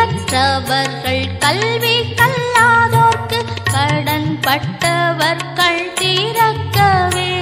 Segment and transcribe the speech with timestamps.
[0.00, 3.38] கற்றவர்கள் கல்வி கல்லாதோர்க்கு
[3.72, 7.32] கடன் பட்டவர் கள் தீரக்கவே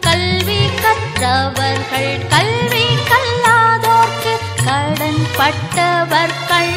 [0.00, 6.74] கல்வி கற்றவர்கள் கல்வி கல்லாதோர்க்கு கடன் பட்டவர் கள்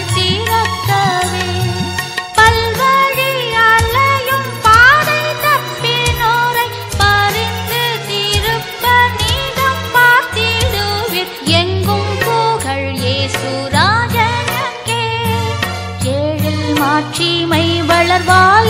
[18.28, 18.63] var.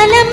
[0.00, 0.30] காலம்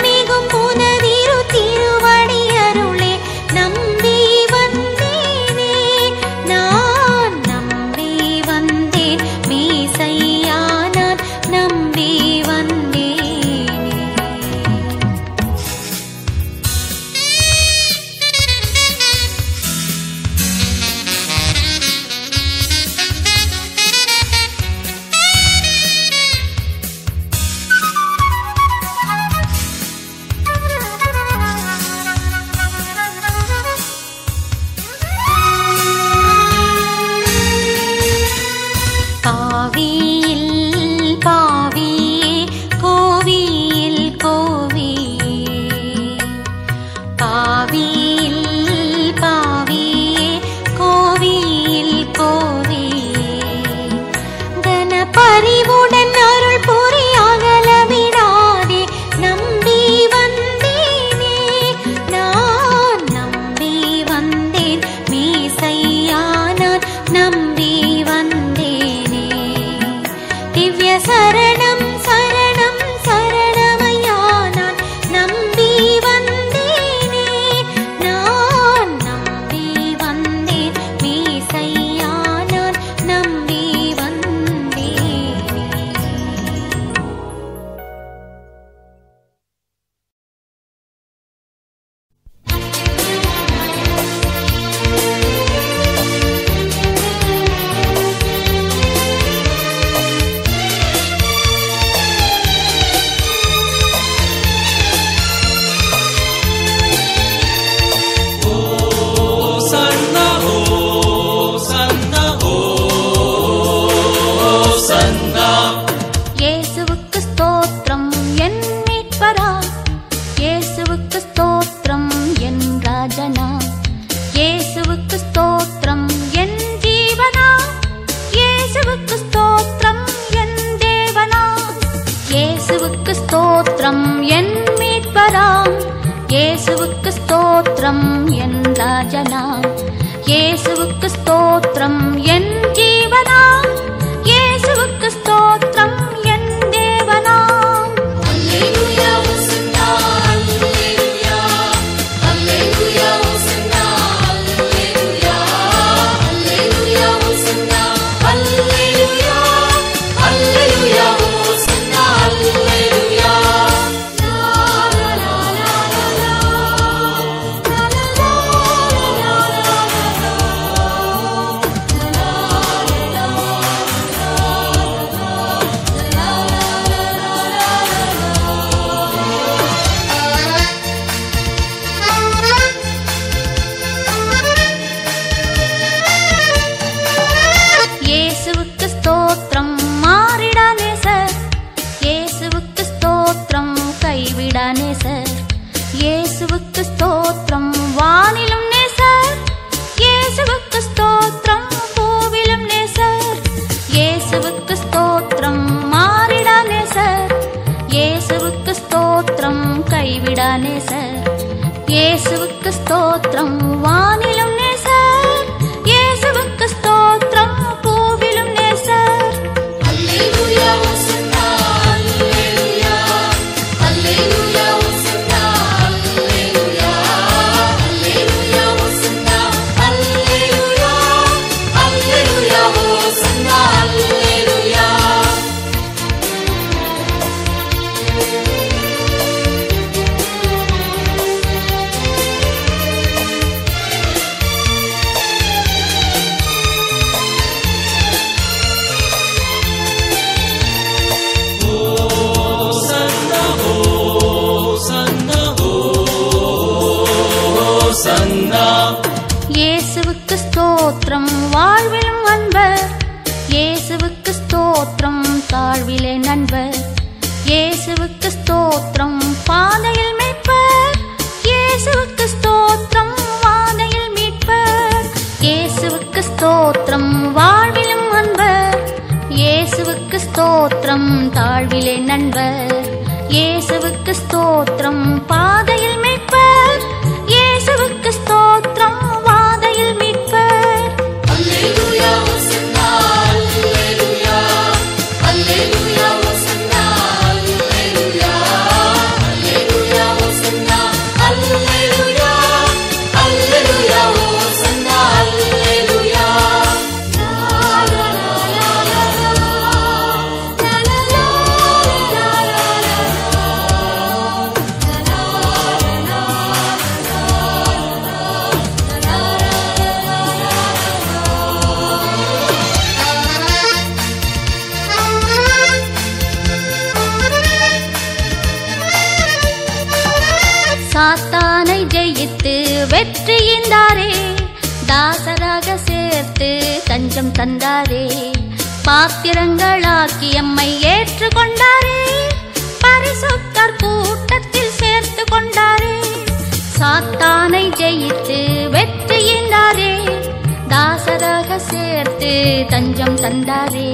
[353.28, 353.90] தந்தாரே.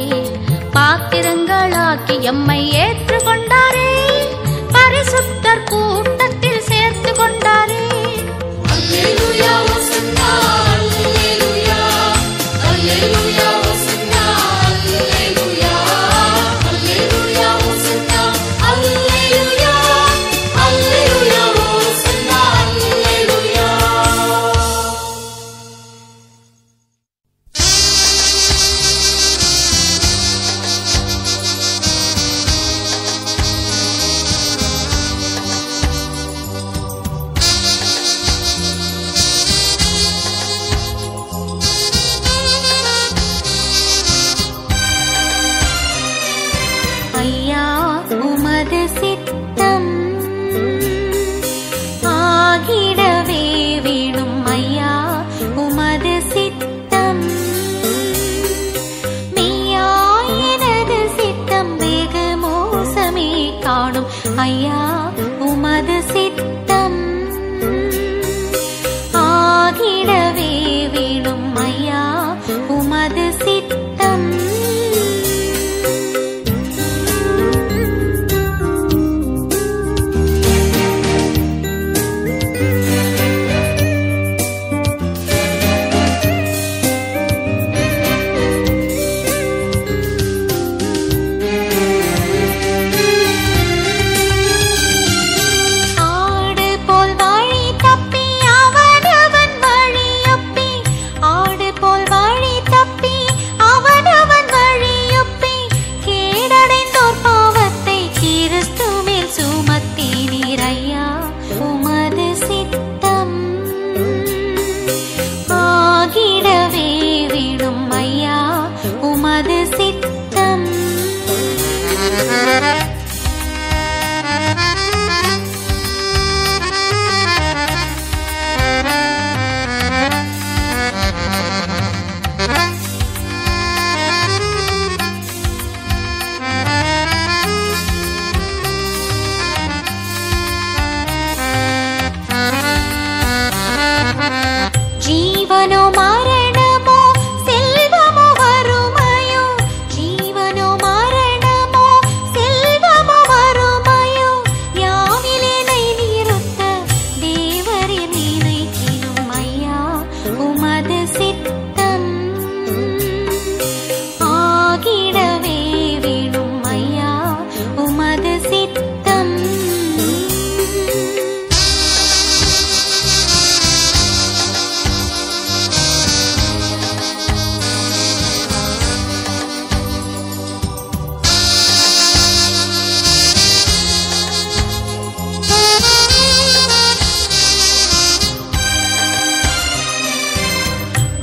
[0.74, 3.13] பாத்திரங்களாக்கி எம்மை ஏற்று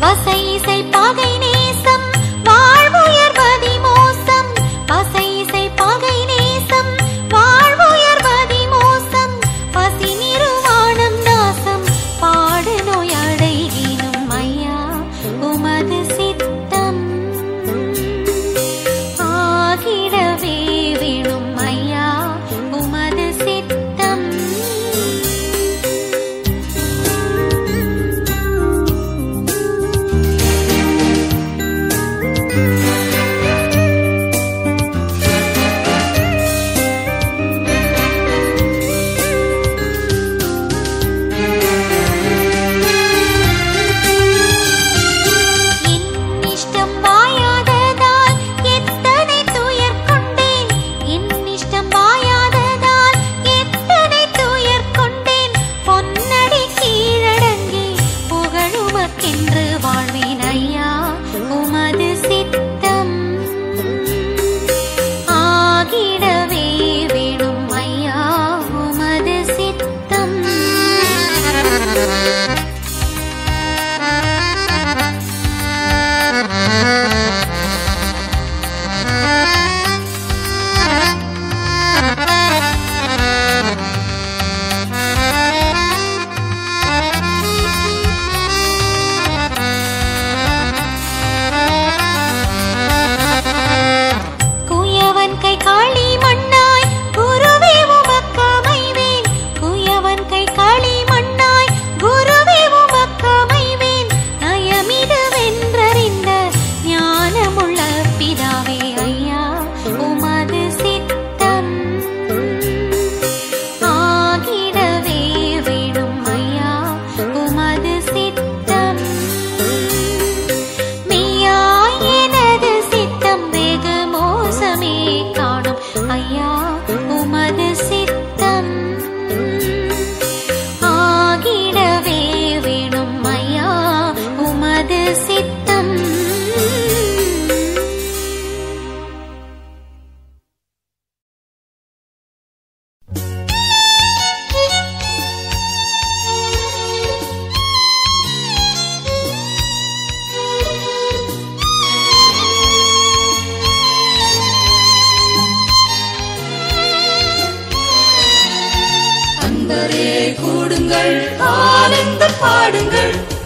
[0.01, 0.50] você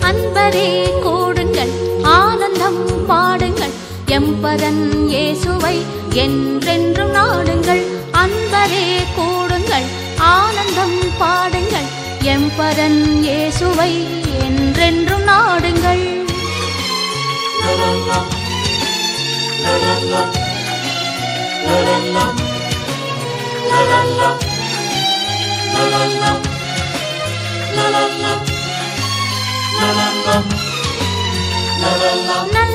[0.00, 0.68] அன்பரே
[1.04, 2.02] கூடுங்கள்.
[2.02, 3.74] ஆனந்தம் பாடுங்கள்.
[4.06, 7.82] எம்பரன் இயேசுவை என்றென்றும் நாடுங்கள்.
[8.12, 8.84] அன்பரே
[9.16, 9.86] கூடுங்கள்.
[10.16, 11.88] ஆனந்தம் பாடுங்கள்.
[12.22, 13.92] எம்பரன் இயேசுவை
[14.40, 16.22] என்றென்றும் நாடுங்கள்.
[29.84, 30.36] la la la.
[31.80, 32.73] La la la.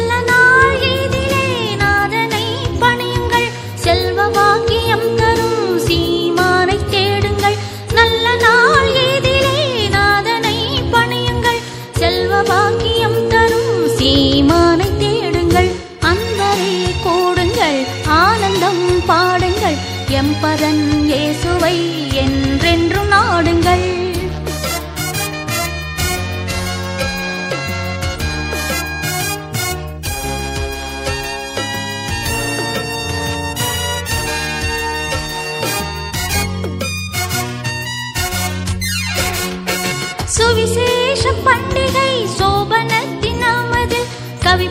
[42.37, 43.99] சோபனத்தின் நமது
[44.45, 44.67] கவி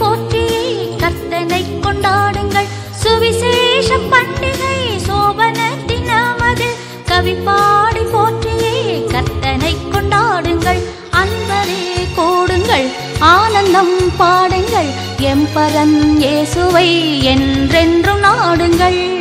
[0.00, 0.64] போற்றியே
[1.02, 2.68] கர்த்தனை கொண்டாடுங்கள்.
[3.02, 6.68] சுவிசேஷ பண்டிகை சோபனத்தின் நமது
[7.10, 7.34] கவி
[8.14, 8.76] போற்றியே
[9.12, 10.82] கர்த்தனை கொண்டாடுங்கள்.
[11.22, 11.82] அன்பரே
[12.16, 14.90] கூடுங்கள் ஆனந்தம் பாடுங்கள்.
[15.32, 16.88] எம்பரன் இயேசுவை
[17.34, 19.13] என்றென்றும் நாடுங்கள்.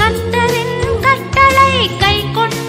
[0.00, 2.63] கர்த்தரின் கட்டளை கை கொண்டு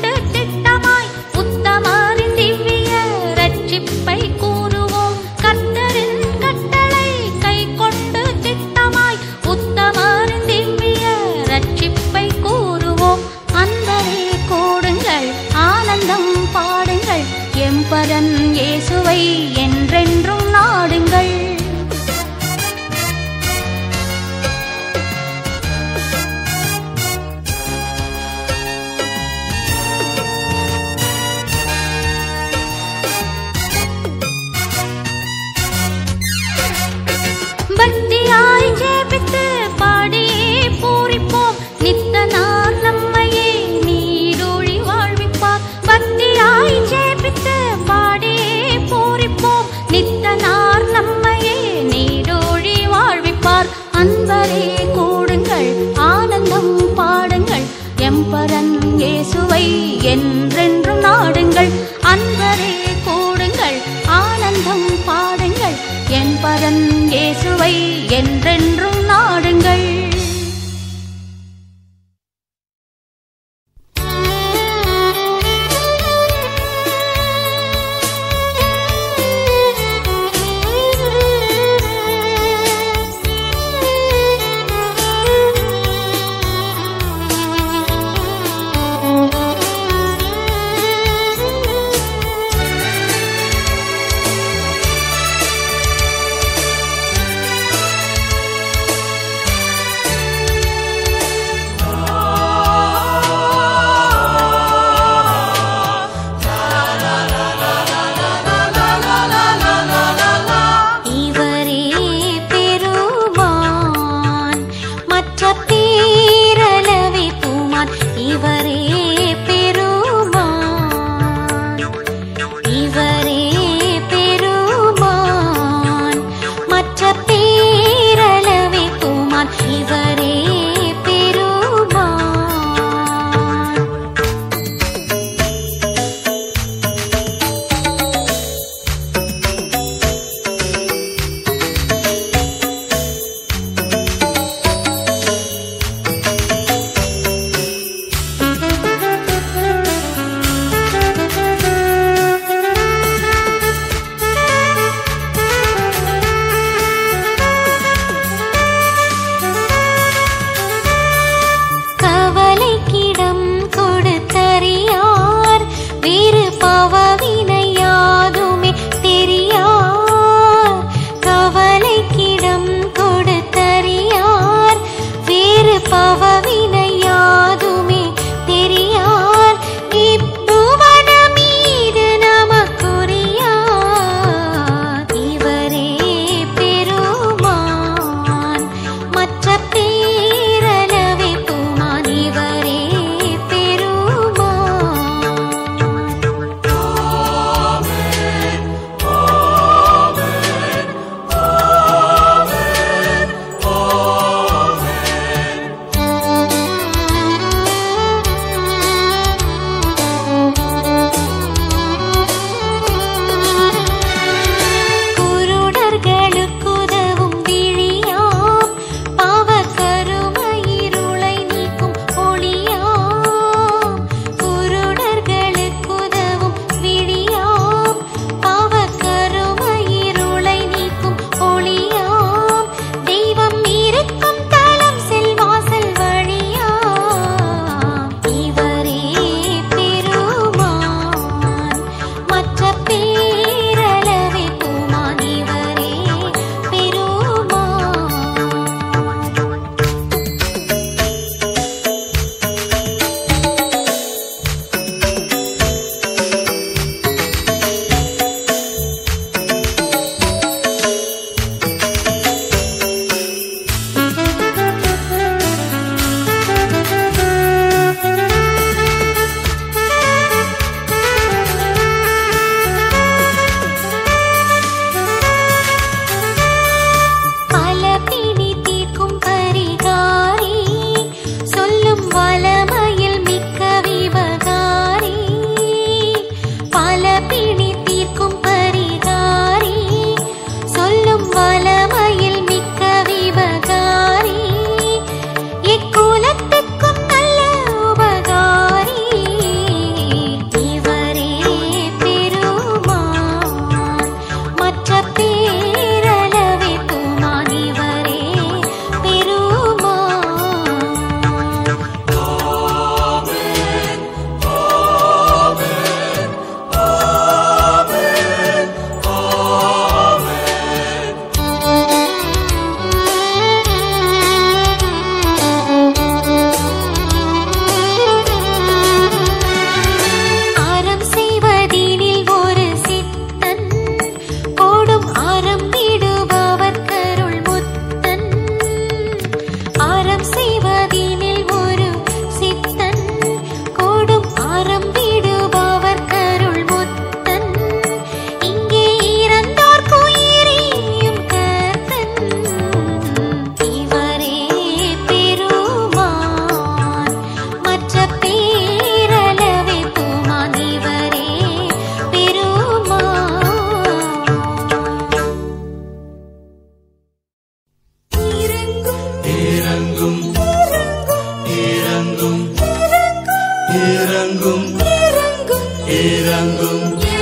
[374.56, 377.15] irangum irangum irangum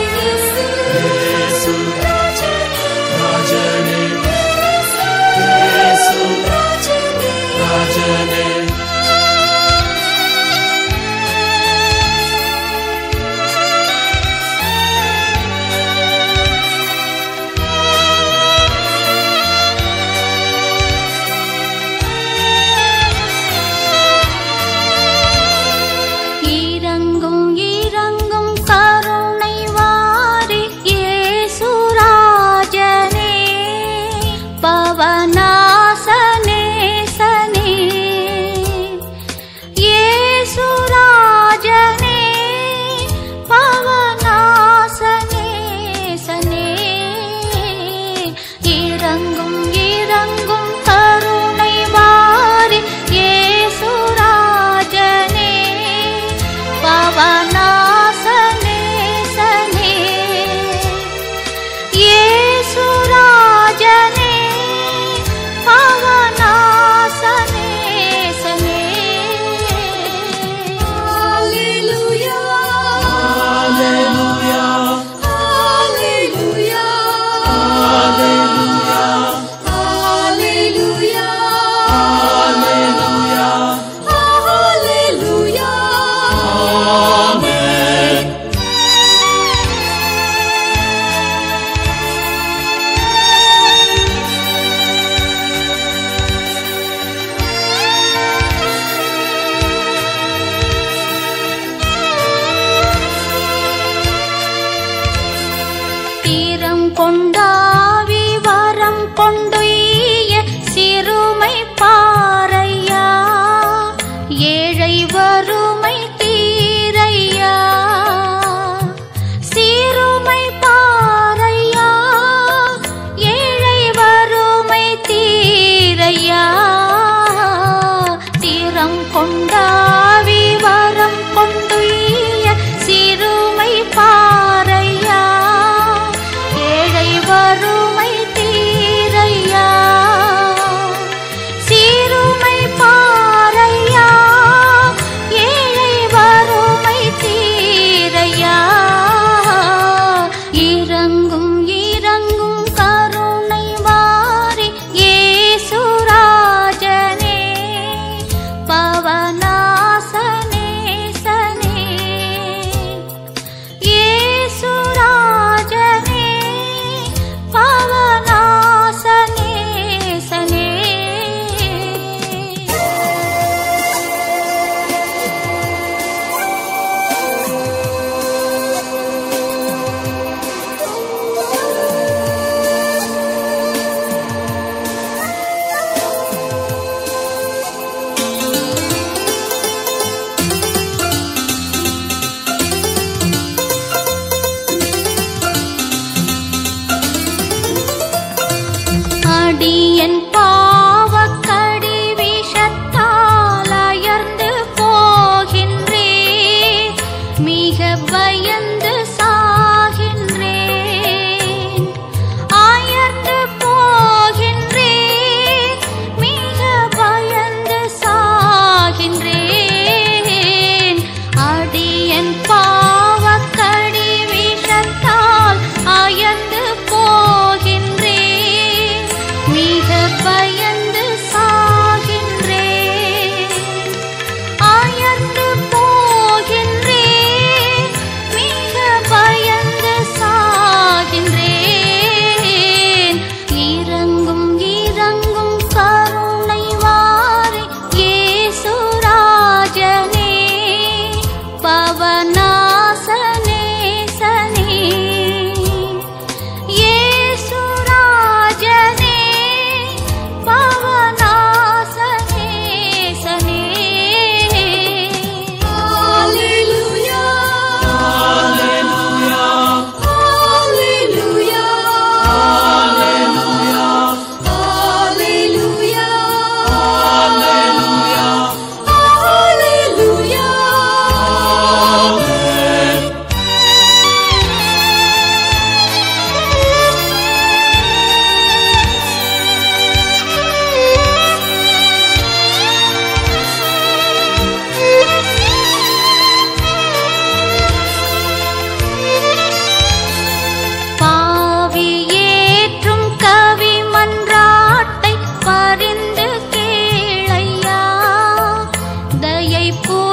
[309.81, 310.12] को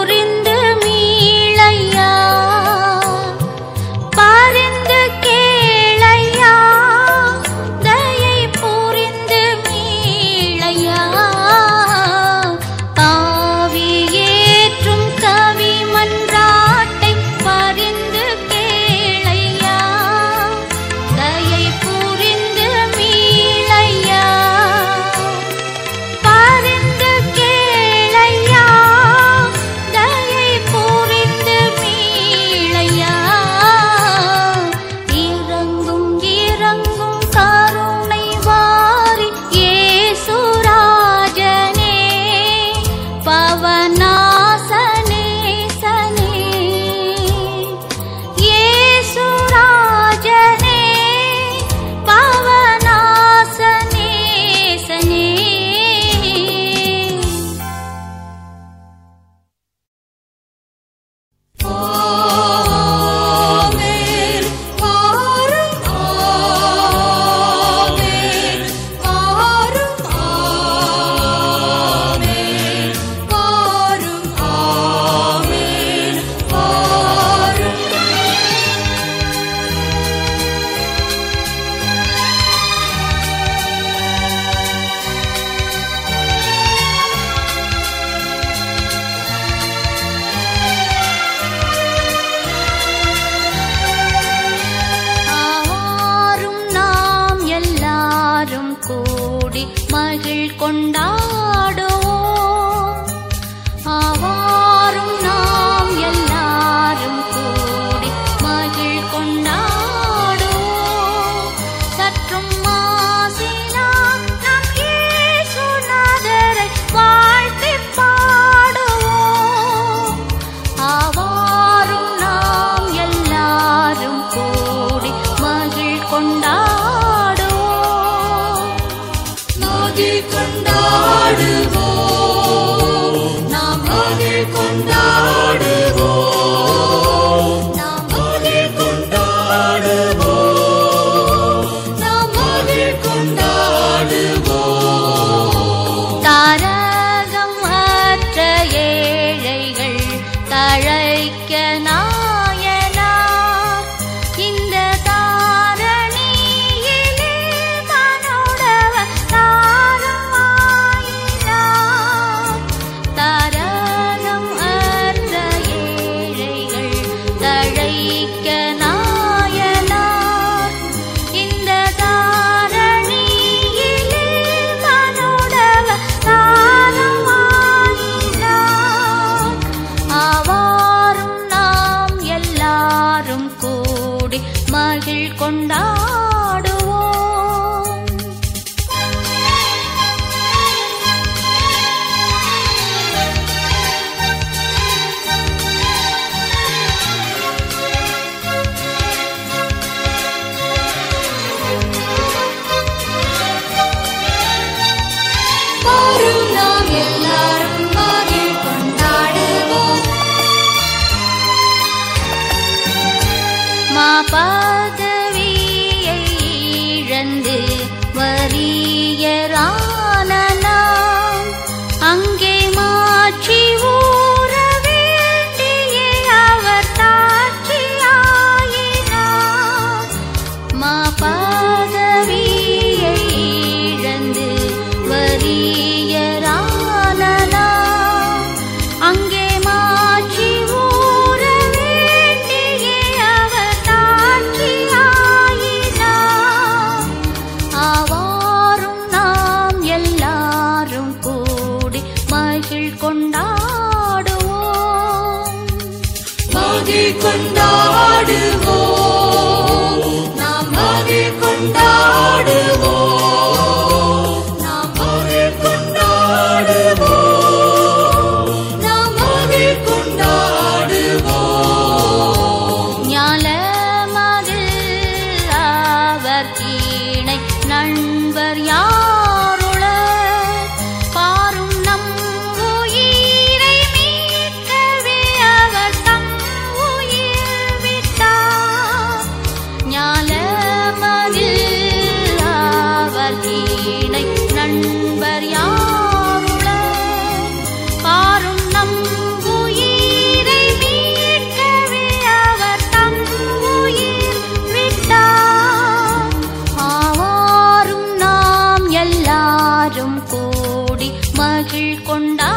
[309.83, 311.07] எல்லாரும் கூடி
[311.39, 312.49] மகிழ் கொண்டா